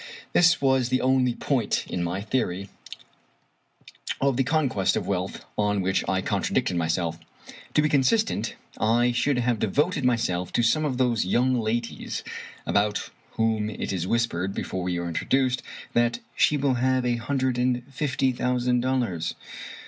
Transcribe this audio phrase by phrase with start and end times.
[0.33, 2.69] This was the only point in my theory
[4.19, 7.19] of the conquest of wealth on which I contradicted myself.
[7.75, 12.23] To be consistent, I should have devoted myself to some of those young ladies,
[12.65, 15.61] about whom it is whispered, before you are introduced,
[15.93, 19.35] that" she will have a hundred and fifty thousand dollars."